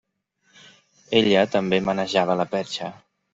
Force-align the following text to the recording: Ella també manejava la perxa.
Ella 1.19 1.43
també 1.57 1.81
manejava 1.91 2.39
la 2.41 2.49
perxa. 2.57 2.91